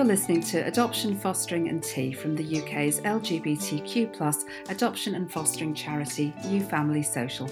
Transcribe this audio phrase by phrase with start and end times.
[0.00, 6.32] You're listening to Adoption, Fostering and Tea from the UK's LGBTQ adoption and fostering charity,
[6.46, 7.50] New Family Social.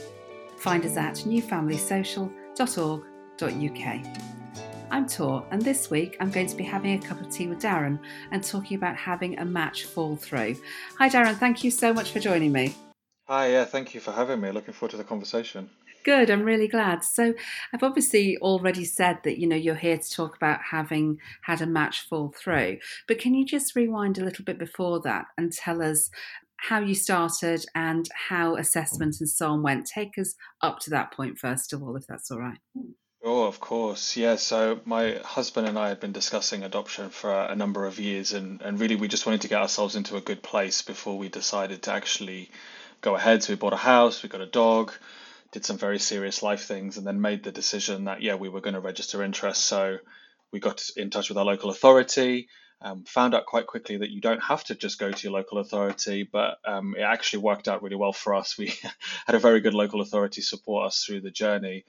[0.56, 4.06] Find us at newfamilysocial.org.uk.
[4.90, 7.60] I'm Tor, and this week I'm going to be having a cup of tea with
[7.60, 7.98] Darren
[8.30, 10.56] and talking about having a match fall through.
[10.96, 12.74] Hi, Darren, thank you so much for joining me.
[13.26, 14.52] Hi, yeah, thank you for having me.
[14.52, 15.68] Looking forward to the conversation.
[16.08, 17.04] Good, I'm really glad.
[17.04, 17.34] So,
[17.74, 21.66] I've obviously already said that you know you're here to talk about having had a
[21.66, 25.82] match fall through, but can you just rewind a little bit before that and tell
[25.82, 26.08] us
[26.56, 29.84] how you started and how assessment and so on went?
[29.84, 32.58] Take us up to that point first of all, if that's all right.
[33.22, 34.16] Oh, of course.
[34.16, 34.36] Yeah.
[34.36, 38.62] So my husband and I had been discussing adoption for a number of years, and,
[38.62, 41.82] and really we just wanted to get ourselves into a good place before we decided
[41.82, 42.48] to actually
[43.02, 43.42] go ahead.
[43.42, 44.94] So we bought a house, we got a dog,
[45.52, 48.60] did some very serious life things, and then made the decision that, yeah, we were
[48.60, 49.64] going to register interest.
[49.66, 49.98] So
[50.52, 52.48] we got in touch with our local authority.
[52.80, 55.58] Um, found out quite quickly that you don't have to just go to your local
[55.58, 58.56] authority, but um, it actually worked out really well for us.
[58.56, 58.72] We
[59.26, 61.84] had a very good local authority support us through the journey,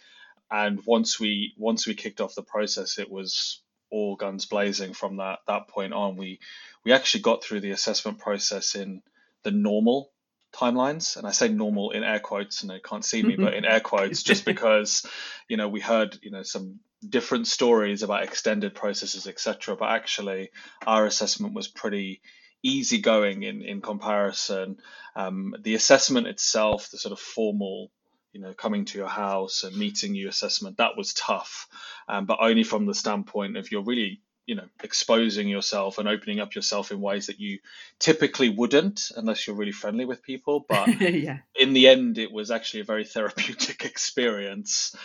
[0.50, 3.61] and once we once we kicked off the process, it was
[3.92, 6.17] all guns blazing from that that point on.
[6.17, 6.39] We
[6.83, 9.03] we actually got through the assessment process in
[9.44, 10.11] the normal
[10.52, 13.66] timelines and i say normal in air quotes and they can't see me but in
[13.73, 15.05] air quotes just because
[15.47, 20.50] you know we heard you know some different stories about extended processes etc but actually
[20.86, 22.22] our assessment was pretty
[22.64, 24.77] easy going in in comparison.
[25.16, 27.92] Um, the assessment itself the sort of formal
[28.31, 31.67] you know coming to your house and meeting you assessment that was tough
[32.08, 36.39] um, but only from the standpoint of you're really you know exposing yourself and opening
[36.39, 37.59] up yourself in ways that you
[38.00, 40.66] typically wouldn't unless you're really friendly with people.
[40.67, 41.38] But yeah.
[41.55, 44.95] in the end it was actually a very therapeutic experience.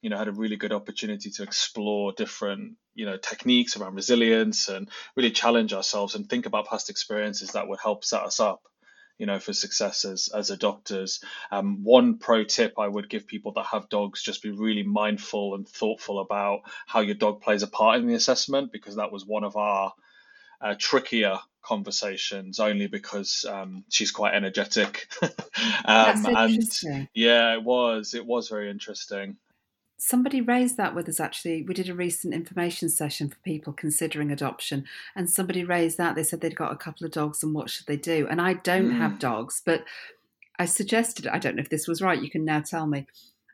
[0.00, 4.68] You know had a really good opportunity to explore different you know techniques around resilience
[4.68, 8.62] and really challenge ourselves and think about past experiences that would help set us up
[9.18, 11.22] you know, for success as, as adopters.
[11.50, 15.54] Um, one pro tip I would give people that have dogs just be really mindful
[15.54, 19.24] and thoughtful about how your dog plays a part in the assessment because that was
[19.24, 19.92] one of our
[20.60, 25.08] uh, trickier conversations only because um, she's quite energetic.
[25.84, 28.14] um, and yeah, it was.
[28.14, 29.36] It was very interesting
[29.98, 31.62] somebody raised that with us actually.
[31.62, 34.84] We did a recent information session for people considering adoption,
[35.14, 36.14] and somebody raised that.
[36.14, 38.26] They said they'd got a couple of dogs and what should they do?
[38.28, 38.98] And I don't mm.
[38.98, 39.84] have dogs, but
[40.58, 43.06] I suggested, I don't know if this was right, you can now tell me.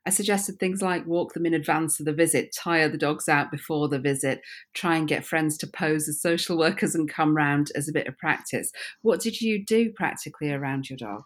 [0.04, 3.53] I suggested things like walk them in advance of the visit, tire the dogs out
[3.53, 4.41] before the visit,
[4.74, 8.09] try and get friends to pose as social workers and come round as a bit
[8.09, 8.72] of practice.
[9.03, 11.22] What did you do practically around your dog?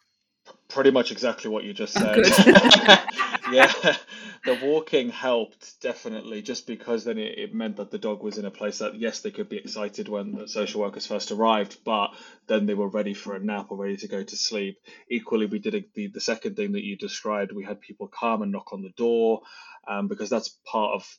[0.69, 3.09] Pretty much exactly what you just oh, said.
[3.53, 3.73] yeah,
[4.45, 8.45] the walking helped definitely, just because then it, it meant that the dog was in
[8.45, 12.11] a place that yes, they could be excited when the social workers first arrived, but
[12.47, 14.79] then they were ready for a nap or ready to go to sleep.
[15.11, 17.53] Equally, we did a, the the second thing that you described.
[17.53, 19.41] We had people come and knock on the door,
[19.89, 21.19] um, because that's part of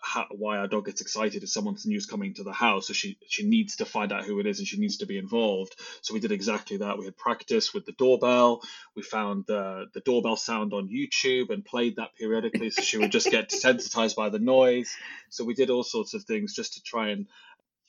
[0.00, 2.86] how, why our dog gets excited is someone's news coming to the house.
[2.86, 5.18] So she she needs to find out who it is and she needs to be
[5.18, 5.74] involved.
[6.02, 6.98] So we did exactly that.
[6.98, 8.62] We had practice with the doorbell.
[8.94, 13.12] We found the the doorbell sound on YouTube and played that periodically, so she would
[13.12, 14.96] just get desensitized by the noise.
[15.30, 17.26] So we did all sorts of things just to try and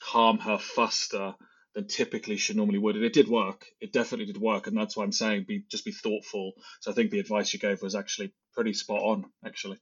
[0.02, 1.36] calm her faster
[1.75, 2.96] than typically she normally would.
[2.96, 3.66] And it did work.
[3.80, 4.68] It definitely did work.
[4.68, 6.53] And that's why I'm saying be just be thoughtful.
[6.80, 9.78] So I think the advice you gave was actually pretty spot on, actually.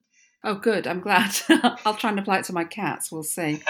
[0.48, 0.88] Oh, good.
[0.88, 1.36] I'm glad.
[1.86, 3.12] I'll try and apply it to my cats.
[3.12, 3.62] We'll see.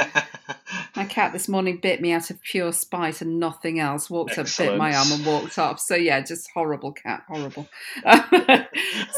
[0.95, 4.11] my cat this morning bit me out of pure spite and nothing else.
[4.11, 4.69] Walked Excellent.
[4.69, 5.79] up, bit my arm, and walked off.
[5.79, 7.67] So yeah, just horrible cat, horrible.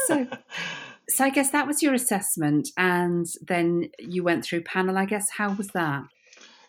[0.06, 0.26] so,
[1.06, 4.96] so I guess that was your assessment, and then you went through panel.
[4.96, 6.04] I guess how was that?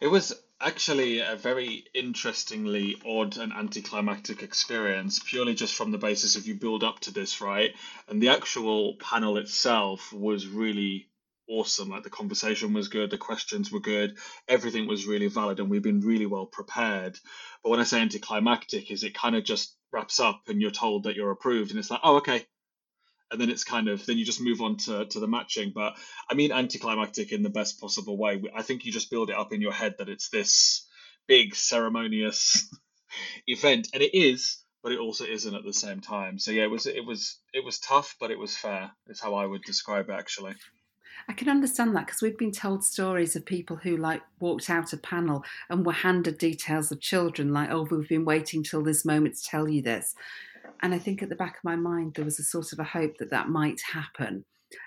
[0.02, 6.35] It was actually a very interestingly odd and anticlimactic experience, purely just from the basis
[6.35, 7.75] of you build up to this, right?
[8.07, 11.07] And the actual panel itself was really
[11.49, 11.89] awesome.
[11.89, 14.17] Like the conversation was good, the questions were good,
[14.47, 17.17] everything was really valid, and we've been really well prepared.
[17.63, 21.03] But when I say anticlimactic, is it kind of just wraps up and you're told
[21.03, 22.46] that you're approved, and it's like, oh, okay,
[23.31, 25.72] and then it's kind of then you just move on to, to the matching.
[25.73, 25.97] But
[26.29, 28.41] i mean anticlimactic in the best possible way.
[28.55, 30.85] I think you just build it up in your head that it's this
[31.28, 32.69] big ceremonious
[33.47, 33.89] event.
[33.93, 36.39] And it is but it also isn't at the same time.
[36.39, 39.35] So yeah it was it was it was tough but it was fair is how
[39.35, 40.55] i would describe it actually.
[41.27, 44.93] I can understand that because we've been told stories of people who like walked out
[44.93, 49.05] a panel and were handed details of children, like, oh, we've been waiting till this
[49.05, 50.16] moment to tell you this.
[50.81, 52.83] And I think at the back of my mind, there was a sort of a
[52.83, 54.45] hope that that might happen.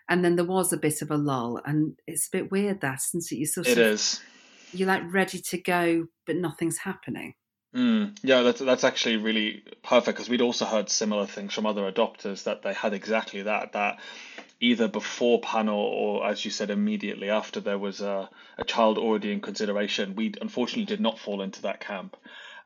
[0.08, 1.60] And then there was a bit of a lull.
[1.64, 3.30] And it's a bit weird, that, since?
[3.30, 4.20] You sort it of, is.
[4.72, 7.34] you're like ready to go, but nothing's happening.
[7.74, 11.90] Mm, yeah, that's that's actually really perfect because we'd also heard similar things from other
[11.90, 13.98] adopters that they had exactly that that
[14.60, 19.32] either before panel or as you said immediately after there was a, a child already
[19.32, 20.14] in consideration.
[20.14, 22.16] We unfortunately did not fall into that camp.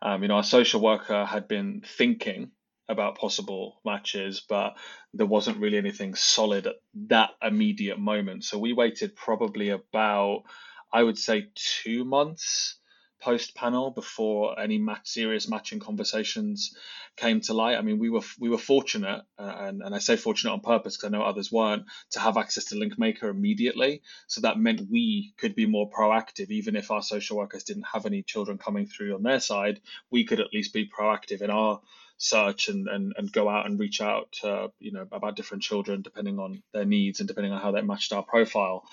[0.02, 2.50] Um, you know, our social worker had been thinking
[2.88, 4.76] about possible matches, but
[5.12, 6.76] there wasn't really anything solid at
[7.08, 8.44] that immediate moment.
[8.44, 10.44] So we waited probably about,
[10.92, 12.78] I would say, two months
[13.20, 16.76] post panel before any match, serious matching conversations
[17.16, 17.76] came to light.
[17.76, 20.96] I mean, we were we were fortunate, uh, and, and I say fortunate on purpose
[20.96, 24.02] because I know others weren't, to have access to Linkmaker immediately.
[24.28, 28.06] So that meant we could be more proactive, even if our social workers didn't have
[28.06, 29.80] any children coming through on their side.
[30.10, 31.80] We could at least be proactive in our
[32.18, 36.02] search and, and, and go out and reach out to, you know about different children
[36.02, 38.84] depending on their needs and depending on how they matched our profile.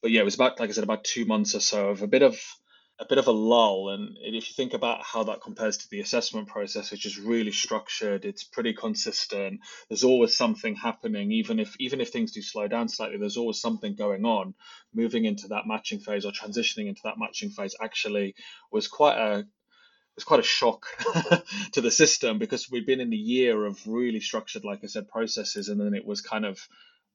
[0.00, 2.06] But yeah it was about like i said about two months or so of a
[2.06, 2.38] bit of
[3.00, 3.88] a bit of a lull.
[3.88, 7.50] And if you think about how that compares to the assessment process which is really
[7.50, 9.60] structured it's pretty consistent.
[9.88, 11.32] There's always something happening.
[11.32, 14.54] Even if even if things do slow down slightly there's always something going on.
[14.94, 18.36] Moving into that matching phase or transitioning into that matching phase actually
[18.70, 19.44] was quite a
[20.16, 20.86] was quite a shock
[21.72, 25.08] to the system because we'd been in a year of really structured, like I said,
[25.08, 26.60] processes, and then it was kind of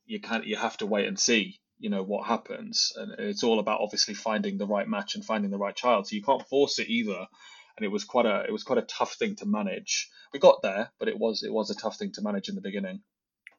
[0.06, 3.60] you can't you have to wait and see, you know, what happens, and it's all
[3.60, 6.08] about obviously finding the right match and finding the right child.
[6.08, 7.28] So you can't force it either,
[7.78, 10.10] and it was quite a it was quite a tough thing to manage.
[10.34, 12.62] We got there, but it was it was a tough thing to manage in the
[12.62, 13.02] beginning.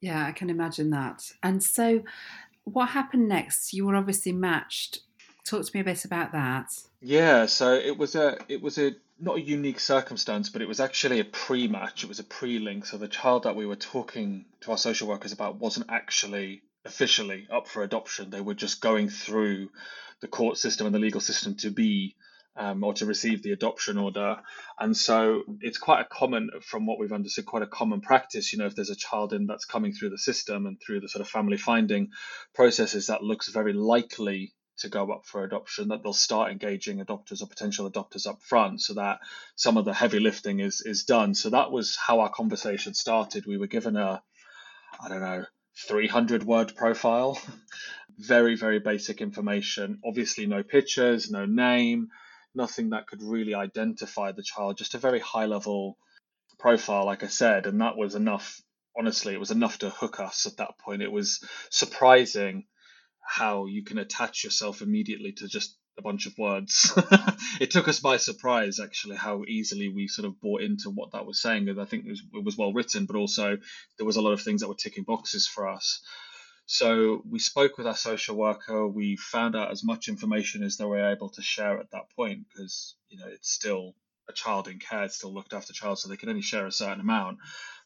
[0.01, 1.31] Yeah, I can imagine that.
[1.43, 2.03] And so,
[2.65, 3.73] what happened next?
[3.73, 5.01] You were obviously matched.
[5.47, 6.71] Talk to me a bit about that.
[7.03, 10.81] Yeah, so it was a it was a not a unique circumstance, but it was
[10.81, 12.05] actually a pre-match.
[12.05, 12.87] It was a pre-link.
[12.87, 17.47] So the child that we were talking to our social workers about wasn't actually officially
[17.51, 18.31] up for adoption.
[18.31, 19.71] They were just going through
[20.21, 22.17] the court system and the legal system to be
[22.57, 24.37] um, or to receive the adoption order.
[24.79, 28.53] And so it's quite a common, from what we've understood, quite a common practice.
[28.53, 31.09] You know, if there's a child in that's coming through the system and through the
[31.09, 32.11] sort of family finding
[32.55, 37.43] processes, that looks very likely to go up for adoption, that they'll start engaging adopters
[37.43, 39.21] or potential adopters up front so that
[39.57, 41.35] some of the heavy lifting is is done.
[41.35, 43.47] So that was how our conversation started.
[43.47, 44.23] We were given a,
[45.03, 45.45] I don't know,
[45.87, 47.41] 300 word profile,
[48.19, 50.01] very, very basic information.
[50.05, 52.09] Obviously, no pictures, no name,
[52.55, 55.97] nothing that could really identify the child, just a very high level
[56.59, 57.67] profile, like I said.
[57.67, 58.61] And that was enough.
[58.99, 61.01] Honestly, it was enough to hook us at that point.
[61.01, 62.65] It was surprising
[63.23, 66.93] how you can attach yourself immediately to just a bunch of words.
[67.61, 71.27] it took us by surprise, actually, how easily we sort of bought into what that
[71.27, 71.69] was saying.
[71.69, 73.59] And I think it was, it was well written, but also
[73.99, 76.01] there was a lot of things that were ticking boxes for us.
[76.67, 78.87] So we spoke with our social worker.
[78.87, 82.47] We found out as much information as they were able to share at that point,
[82.49, 83.97] because you know it's still
[84.29, 86.73] a child in care, it's still looked after child, so they can only share a
[86.73, 87.39] certain amount.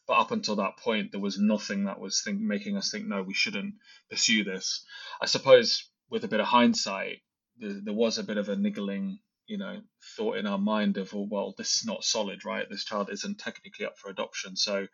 [0.07, 3.23] But up until that point, there was nothing that was think, making us think, no,
[3.23, 3.75] we shouldn't
[4.09, 4.85] pursue this.
[5.19, 7.21] I suppose with a bit of hindsight,
[7.57, 9.81] there, there was a bit of a niggling, you know,
[10.15, 12.69] thought in our mind of, well, well, this is not solid, right?
[12.69, 14.55] This child isn't technically up for adoption.
[14.55, 14.87] So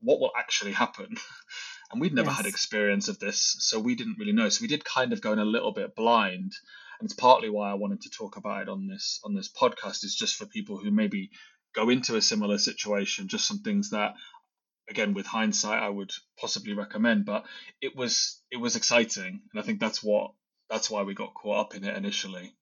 [0.00, 1.14] what will actually happen?
[1.92, 2.38] and we'd never yes.
[2.38, 4.48] had experience of this, so we didn't really know.
[4.48, 6.52] So we did kind of go in a little bit blind.
[6.98, 10.04] And it's partly why I wanted to talk about it on this on this podcast,
[10.04, 11.30] is just for people who maybe
[11.74, 14.14] go into a similar situation, just some things that
[14.90, 17.24] again with hindsight I would possibly recommend.
[17.24, 17.46] But
[17.80, 20.32] it was it was exciting, and I think that's what
[20.68, 22.54] that's why we got caught up in it initially.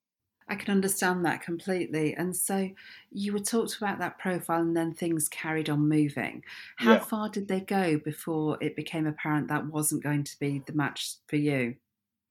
[0.50, 2.14] I can understand that completely.
[2.14, 2.70] And so
[3.10, 6.42] you were talked about that profile and then things carried on moving.
[6.76, 7.00] How yeah.
[7.00, 11.16] far did they go before it became apparent that wasn't going to be the match
[11.26, 11.76] for you?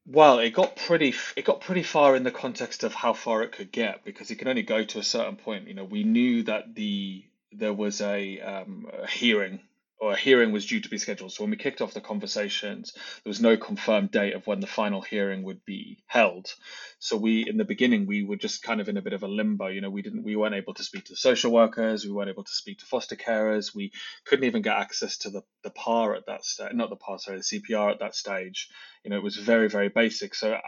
[0.08, 3.52] Well, it got pretty it got pretty far in the context of how far it
[3.52, 5.68] could get because it can only go to a certain point.
[5.68, 9.60] You know, we knew that the there was a, um, a hearing
[10.00, 11.32] or a hearing was due to be scheduled.
[11.32, 14.68] So when we kicked off the conversations, there was no confirmed date of when the
[14.68, 16.54] final hearing would be held.
[17.00, 19.28] So we, in the beginning, we were just kind of in a bit of a
[19.28, 19.68] limbo.
[19.68, 22.44] You know, we didn't, we weren't able to speak to social workers, we weren't able
[22.44, 23.92] to speak to foster carers, we
[24.26, 27.40] couldn't even get access to the the PAR at that stage, not the PAR, sorry,
[27.40, 28.70] the CPR at that stage.
[29.04, 30.36] You know, it was very very basic.
[30.36, 30.62] So uh,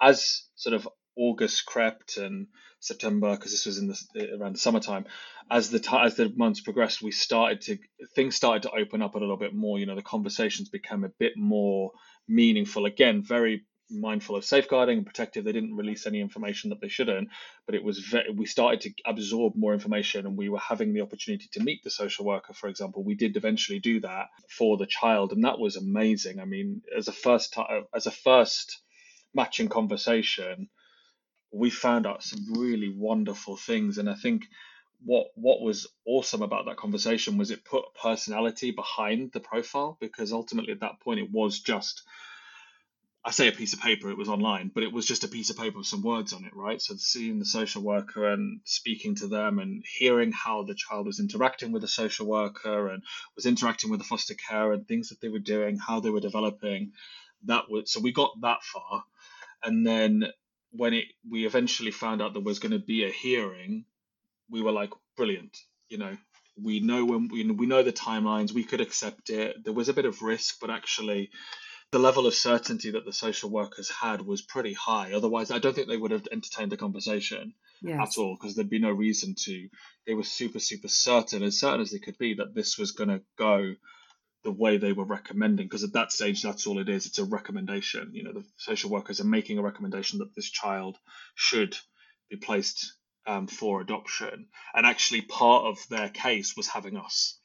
[0.00, 2.46] as sort of August crept and
[2.78, 5.06] September, because this was in the around the summertime.
[5.50, 7.78] As the as the months progressed, we started to
[8.14, 9.78] things started to open up a little bit more.
[9.78, 11.90] You know, the conversations became a bit more
[12.28, 12.86] meaningful.
[12.86, 15.44] Again, very mindful of safeguarding and protective.
[15.44, 17.28] They didn't release any information that they shouldn't,
[17.66, 21.00] but it was very, we started to absorb more information, and we were having the
[21.00, 22.54] opportunity to meet the social worker.
[22.54, 26.38] For example, we did eventually do that for the child, and that was amazing.
[26.40, 28.80] I mean, as a first time, as a first
[29.34, 30.68] matching conversation
[31.52, 33.98] we found out some really wonderful things.
[33.98, 34.46] And I think
[35.04, 40.32] what what was awesome about that conversation was it put personality behind the profile because
[40.32, 42.02] ultimately at that point it was just
[43.22, 45.50] I say a piece of paper, it was online, but it was just a piece
[45.50, 46.80] of paper with some words on it, right?
[46.80, 51.20] So seeing the social worker and speaking to them and hearing how the child was
[51.20, 53.02] interacting with the social worker and
[53.36, 56.20] was interacting with the foster care and things that they were doing, how they were
[56.20, 56.92] developing,
[57.44, 59.04] that was so we got that far.
[59.62, 60.24] And then
[60.72, 63.84] when it we eventually found out there was going to be a hearing,
[64.50, 65.56] we were like, brilliant,
[65.88, 66.16] you know,
[66.62, 69.64] we know when we, we know the timelines, we could accept it.
[69.64, 71.30] There was a bit of risk, but actually
[71.92, 75.12] the level of certainty that the social workers had was pretty high.
[75.12, 78.16] Otherwise, I don't think they would have entertained the conversation yes.
[78.16, 79.68] at all because there'd be no reason to.
[80.06, 83.10] They were super, super certain, as certain as they could be, that this was going
[83.10, 83.74] to go
[84.44, 85.66] the way they were recommending.
[85.66, 87.06] Because at that stage, that's all it is.
[87.06, 88.10] It's a recommendation.
[88.12, 90.96] You know, the social workers are making a recommendation that this child
[91.34, 91.76] should
[92.28, 92.94] be placed
[93.26, 94.48] um, for adoption.
[94.74, 97.38] And actually, part of their case was having us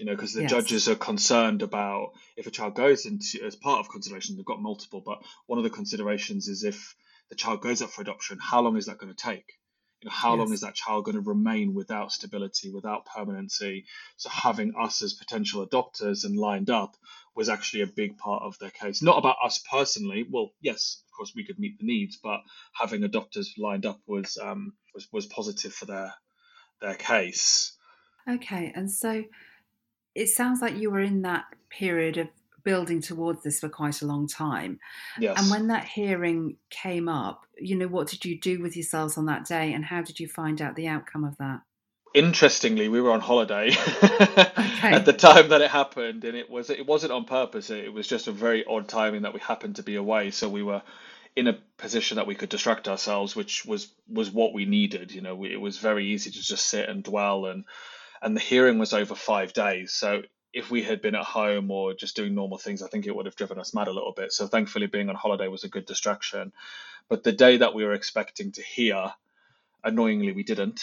[0.00, 0.50] you know, because the yes.
[0.50, 4.62] judges are concerned about if a child goes into as part of consideration, they've got
[4.62, 6.94] multiple, but one of the considerations is if
[7.28, 9.59] the child goes up for adoption, how long is that going to take?
[10.00, 10.38] You know, how yes.
[10.38, 13.84] long is that child going to remain without stability, without permanency?
[14.16, 16.96] So having us as potential adopters and lined up
[17.34, 19.02] was actually a big part of their case.
[19.02, 20.26] Not about us personally.
[20.28, 22.40] Well, yes, of course we could meet the needs, but
[22.72, 26.14] having adopters lined up was um, was was positive for their
[26.80, 27.72] their case.
[28.28, 29.24] Okay, and so
[30.14, 32.28] it sounds like you were in that period of
[32.64, 34.78] building towards this for quite a long time.
[35.18, 35.40] Yes.
[35.40, 39.26] And when that hearing came up, you know, what did you do with yourselves on
[39.26, 41.60] that day and how did you find out the outcome of that?
[42.12, 43.68] Interestingly, we were on holiday
[44.02, 44.92] okay.
[44.92, 47.70] at the time that it happened, and it was it wasn't on purpose.
[47.70, 50.32] It was just a very odd timing that we happened to be away.
[50.32, 50.82] So we were
[51.36, 55.12] in a position that we could distract ourselves, which was was what we needed.
[55.12, 57.64] You know, we, it was very easy to just sit and dwell and
[58.22, 59.92] and the hearing was over five days.
[59.92, 63.14] So if we had been at home or just doing normal things, I think it
[63.16, 64.32] would have driven us mad a little bit.
[64.32, 66.52] So thankfully, being on holiday was a good distraction.
[67.08, 69.12] But the day that we were expecting to hear,
[69.84, 70.82] annoyingly, we didn't.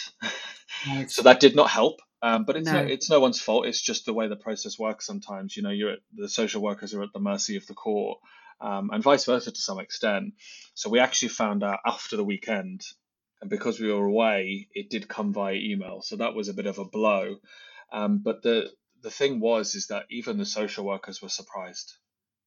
[0.86, 1.10] Right.
[1.10, 2.00] so that did not help.
[2.22, 2.82] Um, but it's no.
[2.82, 2.88] no.
[2.88, 3.66] it's no one's fault.
[3.66, 5.06] It's just the way the process works.
[5.06, 8.18] Sometimes, you know, you're at, the social workers are at the mercy of the court,
[8.60, 10.34] um, and vice versa to some extent.
[10.74, 12.82] So we actually found out after the weekend
[13.40, 16.02] and because we were away, it did come via email.
[16.02, 17.36] So that was a bit of a blow.
[17.92, 18.70] Um, but the
[19.02, 21.94] the thing was is that even the social workers were surprised.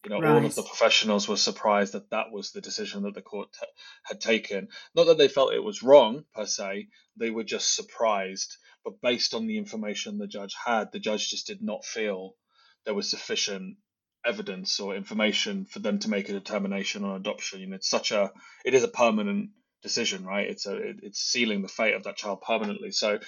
[0.03, 0.31] You know, right.
[0.31, 3.65] all of the professionals were surprised that that was the decision that the court t-
[4.03, 4.70] had taken.
[4.96, 8.58] Not that they felt it was wrong per se, they were just surprised.
[8.84, 12.36] But based on the information the judge had, the judge just did not feel
[12.84, 13.77] there was sufficient
[14.25, 17.60] evidence or information for them to make a determination on adoption.
[17.60, 18.31] You know, it's such a
[18.65, 19.51] it is a permanent
[19.84, 20.50] decision, right?
[20.50, 22.91] It's a it's sealing the fate of that child permanently.
[22.91, 23.20] So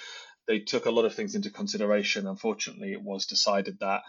[0.46, 2.26] they took a lot of things into consideration.
[2.26, 4.02] Unfortunately, it was decided that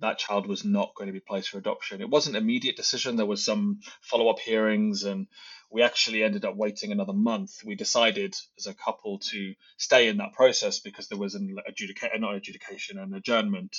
[0.00, 2.00] that child was not going to be placed for adoption.
[2.00, 3.16] It wasn't an immediate decision.
[3.16, 5.26] There was some follow-up hearings, and
[5.70, 7.62] we actually ended up waiting another month.
[7.64, 12.22] We decided as a couple to stay in that process because there was an adjudication,
[12.22, 13.76] not adjudication, an adjournment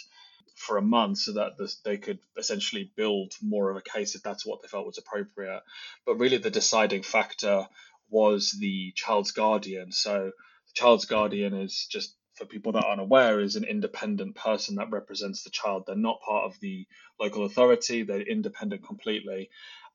[0.56, 4.46] for a month so that they could essentially build more of a case if that's
[4.46, 5.64] what they felt was appropriate.
[6.06, 7.68] But really, the deciding factor
[8.10, 9.92] was the child's guardian.
[9.92, 10.34] So
[10.74, 14.92] the child's guardian is just for people that aren't aware is an independent person that
[14.92, 15.84] represents the child.
[15.86, 16.88] They're not part of the
[17.20, 18.04] local authority.
[18.04, 19.50] They're independent completely.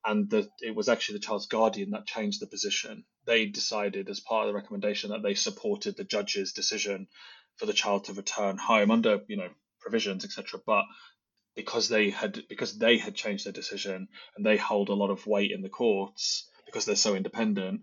[0.05, 3.05] And the, it was actually the child's guardian that changed the position.
[3.25, 7.09] They decided, as part of the recommendation, that they supported the judge's decision
[7.57, 9.49] for the child to return home under, you know,
[9.81, 10.61] provisions, etc.
[10.65, 10.85] But
[11.57, 15.27] because they had because they had changed their decision and they hold a lot of
[15.27, 17.81] weight in the courts because they're so independent,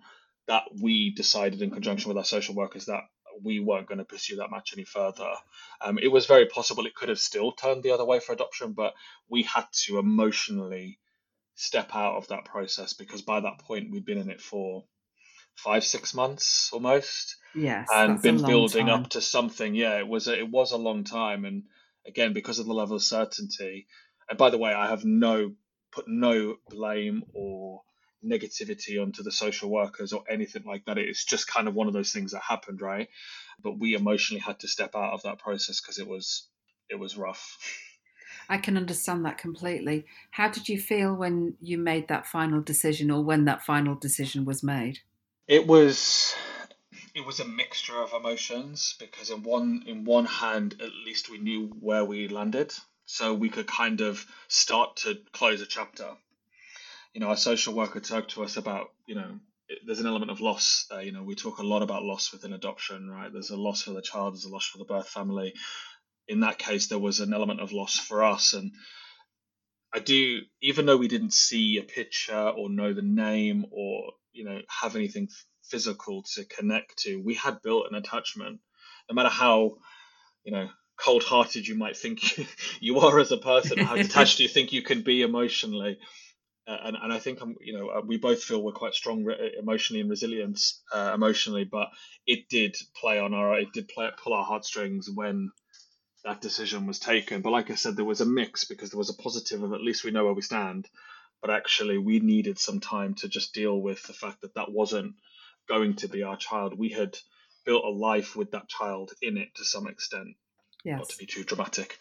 [0.47, 3.03] that we decided in conjunction with our social workers that
[3.41, 5.31] we weren't going to pursue that match any further.
[5.81, 8.73] Um, it was very possible it could have still turned the other way for adoption,
[8.73, 8.93] but
[9.29, 10.99] we had to emotionally
[11.55, 14.83] step out of that process because by that point we'd been in it for
[15.55, 17.37] five, six months almost.
[17.55, 19.03] Yes, and been building time.
[19.03, 19.75] up to something.
[19.75, 21.63] Yeah, it was a, it was a long time, and
[22.07, 23.87] again because of the level of certainty.
[24.29, 25.53] And by the way, I have no
[25.91, 27.83] put no blame or
[28.25, 30.97] negativity onto the social workers or anything like that.
[30.97, 33.09] It's just kind of one of those things that happened, right?
[33.61, 36.47] But we emotionally had to step out of that process because it was
[36.89, 37.57] it was rough.
[38.49, 40.05] I can understand that completely.
[40.31, 44.45] How did you feel when you made that final decision or when that final decision
[44.45, 44.99] was made?
[45.47, 46.35] It was
[47.15, 51.37] it was a mixture of emotions because in one in one hand at least we
[51.37, 52.73] knew where we landed
[53.05, 56.15] so we could kind of start to close a chapter
[57.13, 59.39] you know, our social worker talked to us about, you know,
[59.85, 60.87] there's an element of loss.
[60.91, 63.31] Uh, you know, we talk a lot about loss within adoption, right?
[63.31, 65.53] There's a loss for the child, there's a loss for the birth family.
[66.27, 68.71] In that case, there was an element of loss for us, and
[69.93, 74.45] I do, even though we didn't see a picture or know the name or you
[74.45, 75.27] know have anything
[75.63, 78.59] physical to connect to, we had built an attachment.
[79.09, 79.77] No matter how
[80.45, 82.39] you know cold-hearted you might think
[82.79, 85.99] you are as a person, how detached you think you can be emotionally,
[86.67, 89.55] and and I think I'm you know uh, we both feel we're quite strong re-
[89.59, 90.59] emotionally and resilient
[90.93, 91.89] uh, emotionally, but
[92.25, 95.51] it did play on our it did play pull our heartstrings when
[96.23, 97.41] that decision was taken.
[97.41, 99.81] But like I said, there was a mix because there was a positive of at
[99.81, 100.87] least we know where we stand,
[101.41, 105.15] but actually we needed some time to just deal with the fact that that wasn't
[105.67, 106.77] going to be our child.
[106.77, 107.17] We had
[107.65, 110.35] built a life with that child in it to some extent.
[110.83, 110.97] Yes.
[110.97, 111.97] Not to be too dramatic,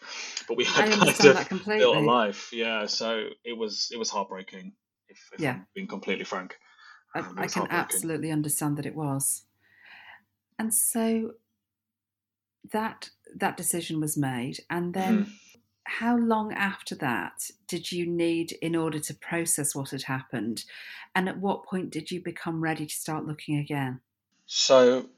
[0.47, 2.51] but we had kind of built a life.
[2.51, 4.73] Yeah, so it was it was heartbreaking.
[5.07, 5.51] If, if yeah.
[5.51, 6.57] I'm being completely frank,
[7.15, 9.45] um, I, I can absolutely understand that it was.
[10.59, 11.31] And so
[12.71, 15.31] that that decision was made, and then mm-hmm.
[15.85, 20.65] how long after that did you need in order to process what had happened,
[21.15, 24.01] and at what point did you become ready to start looking again?
[24.45, 25.09] So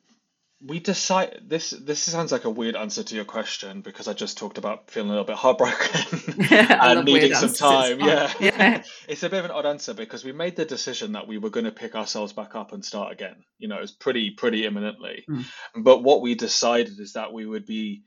[0.62, 4.38] we decide this this sounds like a weird answer to your question because I just
[4.38, 8.00] talked about feeling a little bit heartbroken and needing some time.
[8.00, 8.34] Yeah.
[8.40, 8.84] yeah.
[9.08, 11.50] it's a bit of an odd answer because we made the decision that we were
[11.50, 13.36] going to pick ourselves back up and start again.
[13.58, 15.26] You know, it was pretty pretty imminently.
[15.30, 15.46] Mm.
[15.76, 18.04] But what we decided is that we would be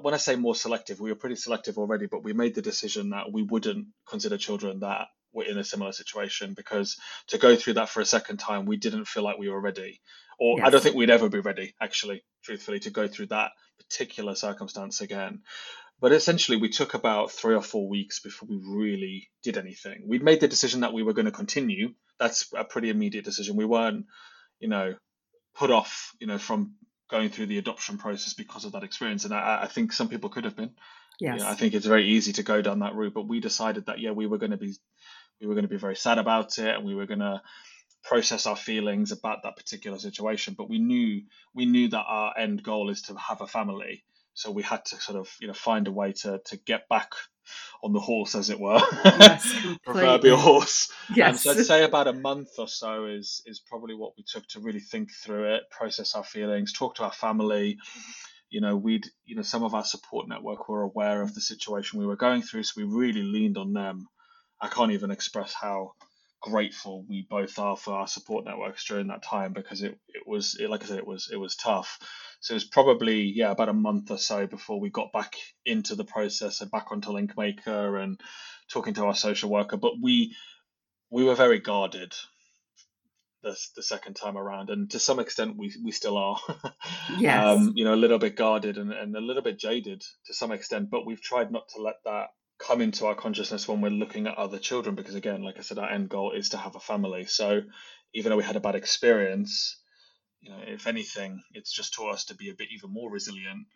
[0.00, 3.10] when I say more selective, we were pretty selective already, but we made the decision
[3.10, 6.96] that we wouldn't consider children that were in a similar situation because
[7.28, 10.00] to go through that for a second time, we didn't feel like we were ready
[10.38, 10.66] or yes.
[10.66, 15.00] I don't think we'd ever be ready, actually, truthfully, to go through that particular circumstance
[15.00, 15.42] again.
[16.00, 20.04] But essentially, we took about three or four weeks before we really did anything.
[20.06, 21.94] We'd made the decision that we were going to continue.
[22.18, 23.56] That's a pretty immediate decision.
[23.56, 24.06] We weren't,
[24.60, 24.94] you know,
[25.54, 26.74] put off, you know, from
[27.10, 29.24] going through the adoption process because of that experience.
[29.24, 30.72] And I, I think some people could have been.
[31.20, 31.38] Yes.
[31.38, 33.86] You know, I think it's very easy to go down that route, but we decided
[33.86, 34.74] that yeah, we were going to be,
[35.40, 37.40] we were going to be very sad about it, and we were going to
[38.04, 41.22] process our feelings about that particular situation but we knew
[41.54, 44.04] we knew that our end goal is to have a family.
[44.34, 47.12] So we had to sort of you know find a way to to get back
[47.82, 48.80] on the horse as it were.
[49.04, 50.92] Yes, proverbial horse.
[51.14, 54.24] Yes and so i'd say about a month or so is is probably what we
[54.26, 57.78] took to really think through it process our feelings talk to our family.
[58.50, 62.00] You know we'd you know some of our support network were aware of the situation
[62.00, 64.08] we were going through so we really leaned on them.
[64.60, 65.92] I can't even express how
[66.44, 70.58] grateful we both are for our support networks during that time because it, it was
[70.60, 71.98] it, like I said it was it was tough.
[72.40, 75.94] So it was probably yeah about a month or so before we got back into
[75.94, 78.20] the process and back onto Linkmaker and
[78.68, 79.78] talking to our social worker.
[79.78, 80.36] But we
[81.10, 82.12] we were very guarded
[83.42, 86.36] the, the second time around, and to some extent we we still are.
[87.18, 87.42] yes.
[87.42, 90.52] Um, you know, a little bit guarded and, and a little bit jaded to some
[90.52, 94.26] extent, but we've tried not to let that come into our consciousness when we're looking
[94.26, 96.80] at other children because again like i said our end goal is to have a
[96.80, 97.24] family.
[97.24, 97.62] So
[98.14, 99.80] even though we had a bad experience
[100.40, 103.66] you know if anything it's just taught us to be a bit even more resilient.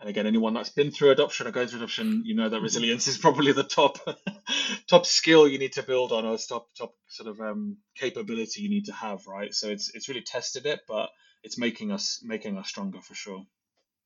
[0.00, 3.06] And again anyone that's been through adoption or going through adoption you know that resilience
[3.06, 3.98] is probably the top
[4.88, 8.70] top skill you need to build on or top top sort of um, capability you
[8.70, 9.54] need to have right?
[9.54, 11.10] So it's it's really tested it but
[11.42, 13.44] it's making us making us stronger for sure.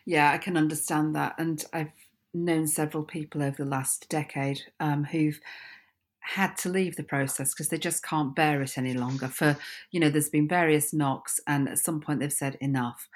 [0.05, 1.37] Yeah i can understand that.
[1.39, 1.93] And i've
[2.45, 5.41] known several people over the last decade um, who've
[6.21, 9.29] had to leave the process because they just can't bear it any longer.
[9.29, 9.57] For,
[9.93, 13.09] you know, there's been various knocks, and at some point they've said enough.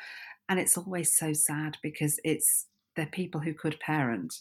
[0.48, 4.34] And it's always so sad because it's they're people who could parent,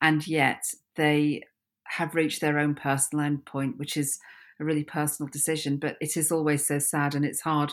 [0.00, 0.62] and yet
[0.96, 1.42] they
[1.84, 4.18] have reached their own personal endpoint, which is
[4.60, 5.78] a really personal decision.
[5.78, 7.72] But it is always so sad, and it's hard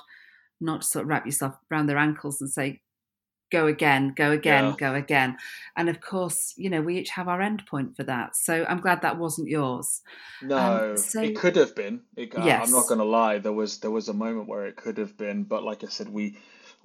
[0.60, 2.82] not to sort of wrap yourself around their ankles and say,
[3.52, 4.76] go again, go again, yeah.
[4.78, 5.38] go again.
[5.76, 8.36] And of course, you know, we each have our end point for that.
[8.36, 10.02] So I'm glad that wasn't yours.
[10.42, 12.02] No, um, so, it could have been.
[12.16, 12.68] It, yes.
[12.68, 13.40] I'm not going to lie.
[13.40, 16.10] There was there was a moment where it could have been, but like I said,
[16.10, 16.38] we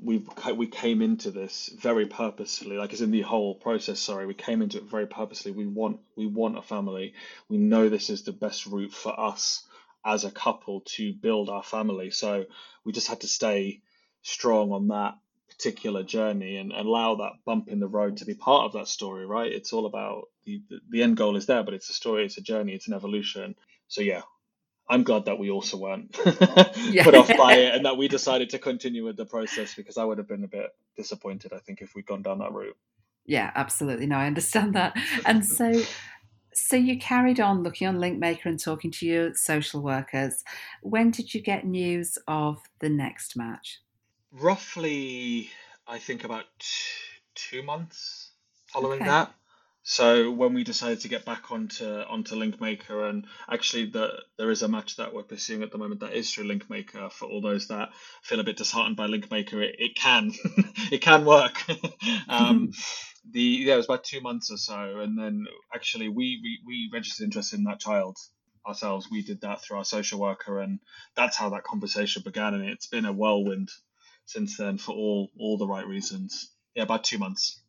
[0.02, 2.76] we we came into this very purposefully.
[2.76, 4.00] Like it's in the whole process.
[4.00, 5.52] Sorry, we came into it very purposely.
[5.52, 7.14] We want we want a family.
[7.48, 9.64] We know this is the best route for us
[10.04, 12.10] as a couple to build our family.
[12.10, 12.46] So
[12.84, 13.82] we just had to stay
[14.22, 15.14] strong on that
[15.56, 19.26] particular journey and, allow that bump in the road to be part of that story,
[19.26, 19.52] right?
[19.52, 22.42] It's all about the, the end goal is there, but it's a story, it's a
[22.42, 23.54] journey, it's an evolution.
[23.88, 24.22] So yeah,
[24.88, 28.58] I'm glad that we also weren't put off by it and that we decided to
[28.58, 31.94] continue with the process because I would have been a bit disappointed, I think, if
[31.94, 32.76] we'd gone down that route.
[33.26, 34.06] Yeah, absolutely.
[34.06, 34.96] No, I understand that.
[35.24, 35.72] And so
[36.54, 40.44] So you carried on looking on Linkmaker and talking to your social workers.
[40.82, 43.80] When did you get news of the next match?
[44.32, 45.50] Roughly,
[45.86, 46.46] I think about
[47.34, 48.30] two months
[48.72, 49.10] following okay.
[49.10, 49.34] that.
[49.84, 54.62] So when we decided to get back onto onto Linkmaker, and actually the, there is
[54.62, 57.10] a match that we're pursuing at the moment that is through Linkmaker.
[57.12, 57.90] For all those that
[58.22, 60.32] feel a bit disheartened by Linkmaker, it, it can
[60.92, 61.62] it can work.
[62.28, 62.70] um,
[63.30, 66.90] the yeah, it was about two months or so, and then actually we, we we
[66.92, 68.16] registered interest in that child
[68.66, 69.08] ourselves.
[69.10, 70.78] We did that through our social worker, and
[71.16, 72.54] that's how that conversation began.
[72.54, 73.68] And it's been a whirlwind
[74.32, 76.50] since then for all all the right reasons.
[76.74, 77.60] Yeah, about two months.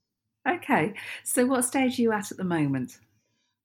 [0.48, 0.94] Okay.
[1.24, 2.98] So, what stage are you at at the moment?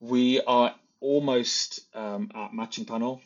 [0.00, 3.20] We are almost um, at matching panel.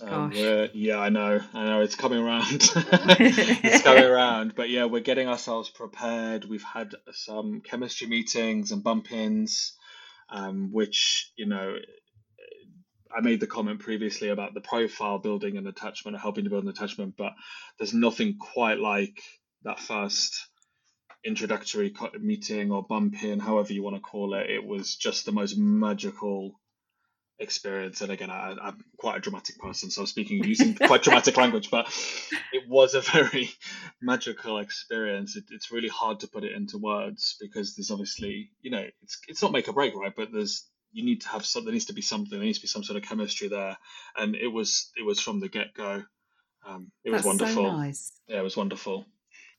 [0.00, 1.80] Um, yeah, I know, I know.
[1.80, 2.44] It's coming around.
[2.52, 6.44] it's coming around, but yeah, we're getting ourselves prepared.
[6.44, 9.72] We've had some chemistry meetings and bump ins,
[10.28, 11.76] um, which you know,
[13.14, 16.64] I made the comment previously about the profile building an attachment or helping to build
[16.64, 17.32] an attachment, but
[17.78, 19.22] there's nothing quite like
[19.62, 20.48] that first
[21.24, 24.48] introductory meeting or bump in, however you want to call it.
[24.48, 26.60] It was just the most magical
[27.38, 28.00] experience.
[28.00, 31.70] And again, I, am quite a dramatic person, so I'm speaking using quite dramatic language,
[31.70, 31.86] but
[32.52, 33.50] it was a very
[34.02, 35.36] magical experience.
[35.36, 39.18] It, it's really hard to put it into words because there's obviously, you know, it's
[39.28, 40.14] it's not make or break, right?
[40.14, 41.64] But there's you need to have some.
[41.64, 42.38] There needs to be something.
[42.38, 43.76] There needs to be some sort of chemistry there,
[44.16, 46.02] and it was it was from the get go.
[46.66, 47.64] Um, it That's was wonderful.
[47.64, 48.12] So nice.
[48.26, 49.04] Yeah, it was wonderful.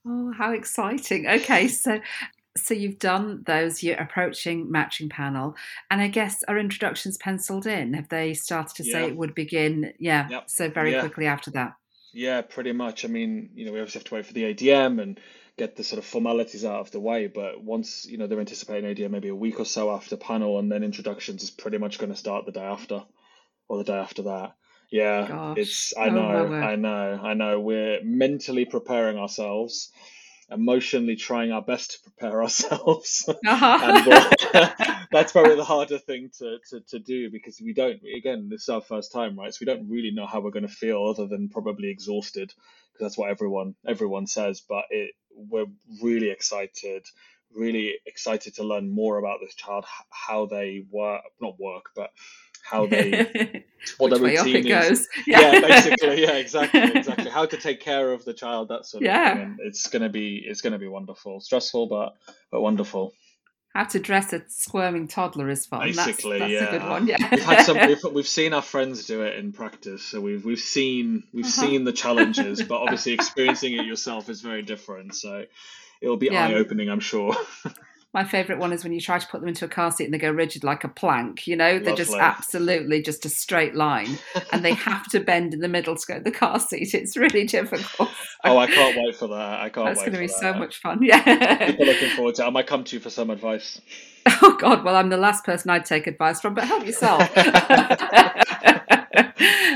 [0.08, 1.28] Oh, how exciting.
[1.28, 2.00] Okay, so
[2.58, 5.56] so you've done those, you're approaching matching panel,
[5.92, 7.94] and I guess our introductions penciled in.
[7.94, 9.94] Have they started to say it would begin?
[10.00, 10.50] Yeah, yep.
[10.50, 11.02] so very yeah.
[11.02, 11.76] quickly after that.
[12.14, 13.06] Yeah, pretty much.
[13.06, 15.20] I mean, you know, we obviously have to wait for the ADM and
[15.58, 18.96] get the sort of formalities out of the way, but once, you know, they're anticipating
[18.96, 22.12] ADM maybe a week or so after panel, and then introductions is pretty much going
[22.12, 23.04] to start the day after
[23.68, 24.56] or the day after that.
[24.90, 25.58] Yeah, Gosh.
[25.58, 25.94] it's.
[25.98, 27.60] I oh, know, I know, I know.
[27.60, 29.92] We're mentally preparing ourselves,
[30.50, 33.28] emotionally trying our best to prepare ourselves.
[33.46, 33.80] Uh-huh.
[33.82, 34.08] and,
[34.56, 34.72] uh,
[35.12, 38.00] that's probably the harder thing to, to, to do because we don't.
[38.16, 39.54] Again, this is our first time, right?
[39.54, 42.54] So we don't really know how we're going to feel, other than probably exhausted,
[42.94, 44.62] because that's what everyone everyone says.
[44.62, 45.68] But it, we're
[46.02, 47.06] really excited
[47.56, 52.12] really excited to learn more about this child, how they work, not work, but
[52.64, 53.64] how they
[53.98, 55.08] what their routine is.
[55.26, 55.54] Yeah.
[55.54, 55.62] yeah.
[55.62, 57.30] basically, yeah, exactly, exactly.
[57.30, 59.34] How to take care of the child, that sort of yeah.
[59.34, 59.44] thing.
[59.44, 62.16] And it's gonna be it's gonna be wonderful, stressful, but
[62.52, 63.14] but wonderful.
[63.78, 65.82] How to dress a squirming toddler is fun.
[65.82, 66.68] Basically, that's, that's yeah.
[66.68, 67.06] a good one.
[67.06, 67.78] Yeah, we've had some.
[67.78, 71.62] We've, we've seen our friends do it in practice, so we've we've seen we've uh-huh.
[71.62, 75.14] seen the challenges, but obviously experiencing it yourself is very different.
[75.14, 75.46] So
[76.02, 76.48] it'll be yeah.
[76.48, 77.36] eye opening, I'm sure.
[78.14, 80.14] My favourite one is when you try to put them into a car seat and
[80.14, 81.46] they go rigid like a plank.
[81.46, 82.06] You know, they're Lovely.
[82.06, 84.18] just absolutely just a straight line,
[84.52, 86.94] and they have to bend in the middle to go to the car seat.
[86.94, 88.10] It's really difficult.
[88.44, 89.60] oh, I can't wait for that!
[89.60, 89.88] I can't.
[89.88, 90.40] That's going to be that.
[90.40, 91.00] so much fun.
[91.02, 92.44] Yeah, people looking forward to.
[92.44, 92.48] it.
[92.48, 93.82] I might come to you for some advice.
[94.42, 94.84] Oh God!
[94.84, 97.22] Well, I'm the last person I'd take advice from, but help yourself.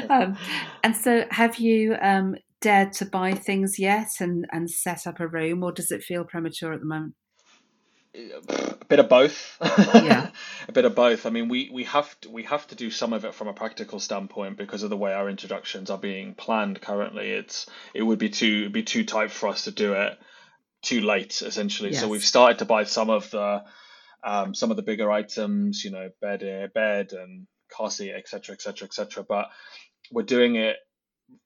[0.10, 0.38] um,
[0.84, 5.28] and so, have you um, dared to buy things yet and and set up a
[5.28, 7.14] room, or does it feel premature at the moment?
[8.14, 9.58] A bit of both.
[9.62, 10.30] Yeah.
[10.68, 11.26] a bit of both.
[11.26, 13.54] I mean, we, we have to, we have to do some of it from a
[13.54, 17.32] practical standpoint because of the way our introductions are being planned currently.
[17.32, 20.18] It's it would be too be too tight for us to do it
[20.82, 21.92] too late essentially.
[21.92, 22.02] Yes.
[22.02, 23.64] So we've started to buy some of the
[24.24, 28.54] um, some of the bigger items, you know, bed uh, bed and car seat, etc.,
[28.54, 29.24] etc., etc.
[29.28, 29.50] But
[30.12, 30.78] we're doing it.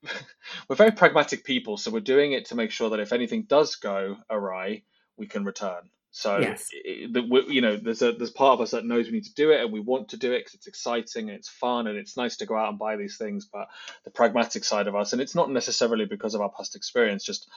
[0.67, 3.75] we're very pragmatic people, so we're doing it to make sure that if anything does
[3.75, 4.81] go awry,
[5.15, 5.89] we can return.
[6.17, 6.69] So, yes.
[6.71, 9.59] you know, there's a there's part of us that knows we need to do it
[9.59, 12.37] and we want to do it because it's exciting and it's fun and it's nice
[12.37, 13.49] to go out and buy these things.
[13.51, 13.67] But
[14.05, 17.49] the pragmatic side of us, and it's not necessarily because of our past experience, just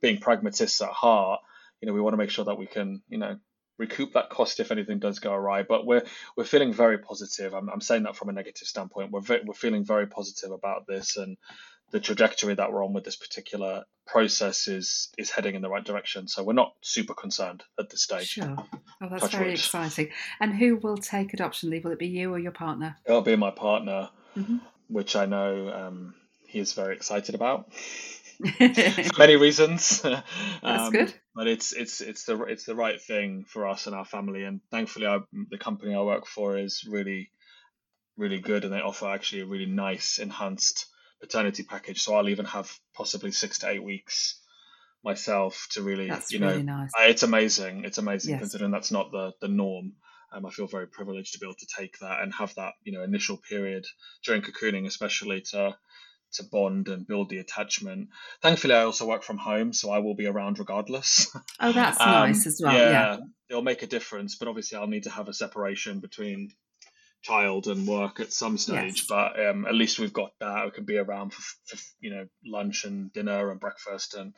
[0.00, 1.40] being pragmatists at heart.
[1.80, 3.36] You know, we want to make sure that we can, you know,
[3.78, 5.64] recoup that cost if anything does go awry.
[5.64, 6.04] But we're
[6.36, 7.52] we're feeling very positive.
[7.52, 9.10] I'm, I'm saying that from a negative standpoint.
[9.10, 11.36] We're ve- we're feeling very positive about this and
[11.90, 15.84] the trajectory that we're on with this particular process is is heading in the right
[15.84, 16.28] direction.
[16.28, 18.28] So we're not super concerned at this stage.
[18.28, 18.56] Sure.
[18.58, 19.54] Oh, that's Touch very wood.
[19.54, 20.10] exciting.
[20.40, 21.84] And who will take adoption leave?
[21.84, 22.96] Will it be you or your partner?
[23.06, 24.58] It'll be my partner, mm-hmm.
[24.88, 26.14] which I know um,
[26.46, 27.72] he is very excited about.
[28.58, 30.00] for many reasons.
[30.02, 30.24] That's
[30.62, 31.14] um, good.
[31.34, 34.60] But it's it's it's the it's the right thing for us and our family, and
[34.70, 37.30] thankfully, our, the company I work for is really
[38.16, 40.86] really good, and they offer actually a really nice enhanced
[41.24, 42.02] paternity package.
[42.02, 44.40] So I'll even have possibly six to eight weeks
[45.02, 46.90] myself to really, that's you know, really nice.
[47.00, 47.84] it's amazing.
[47.84, 48.40] It's amazing yes.
[48.40, 49.94] considering that's not the the norm.
[50.32, 52.92] Um, I feel very privileged to be able to take that and have that, you
[52.92, 53.86] know, initial period
[54.24, 55.76] during cocooning, especially to
[56.34, 58.08] to bond and build the attachment.
[58.42, 61.34] Thankfully, I also work from home, so I will be around regardless.
[61.60, 62.74] Oh, that's um, nice as well.
[62.74, 63.16] Yeah, yeah,
[63.48, 66.50] it'll make a difference, but obviously, I'll need to have a separation between
[67.24, 68.98] child and work at some stage.
[68.98, 69.06] Yes.
[69.08, 70.66] But um, at least we've got that.
[70.66, 74.34] We can be around for, for you know lunch and dinner and breakfast and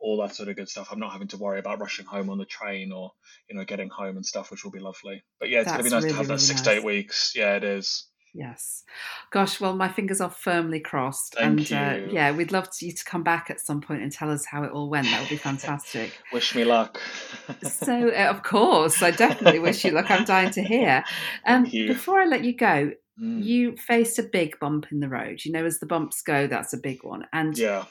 [0.00, 0.88] all that sort of good stuff.
[0.92, 3.10] I'm not having to worry about rushing home on the train or
[3.50, 5.22] you know getting home and stuff, which will be lovely.
[5.40, 6.66] But yeah, it's That's gonna be nice really, to have that really six nice.
[6.66, 7.32] to eight weeks.
[7.34, 8.08] Yeah, it is.
[8.34, 8.84] Yes.
[9.30, 11.34] Gosh, well, my fingers are firmly crossed.
[11.34, 14.30] Thank and uh, yeah, we'd love you to come back at some point and tell
[14.30, 15.06] us how it all went.
[15.06, 16.12] That would be fantastic.
[16.32, 17.00] wish me luck.
[17.62, 20.10] so, uh, of course, I definitely wish you luck.
[20.10, 21.04] I'm dying to hear.
[21.46, 23.42] Um, before I let you go, mm.
[23.42, 25.44] you faced a big bump in the road.
[25.44, 27.26] You know, as the bumps go, that's a big one.
[27.32, 27.86] And yeah.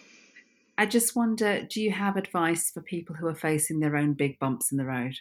[0.78, 4.40] I just wonder do you have advice for people who are facing their own big
[4.40, 5.16] bumps in the road?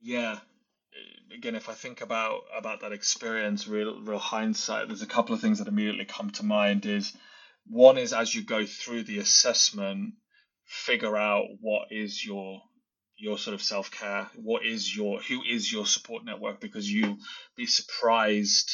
[0.00, 0.40] Yeah,
[1.34, 5.40] again, if I think about about that experience, real real hindsight, there's a couple of
[5.40, 6.86] things that immediately come to mind.
[6.86, 7.12] Is
[7.66, 10.14] one is as you go through the assessment,
[10.64, 12.60] figure out what is your
[13.16, 17.18] your sort of self care, what is your who is your support network, because you'll
[17.56, 18.70] be surprised.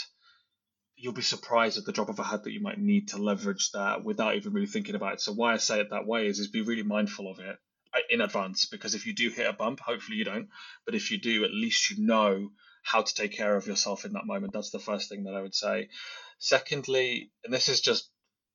[0.94, 3.70] You'll be surprised at the drop of a hat that you might need to leverage
[3.72, 5.20] that without even really thinking about it.
[5.20, 7.56] So why I say it that way is is be really mindful of it
[7.94, 10.48] Uh, in advance because if you do hit a bump, hopefully you don't,
[10.87, 12.50] but if you do, at least you know
[12.83, 14.52] how to take care of yourself in that moment.
[14.52, 15.88] That's the first thing that I would say.
[16.38, 18.09] Secondly, and this is just